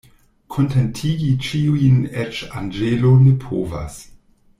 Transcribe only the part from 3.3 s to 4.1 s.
povas.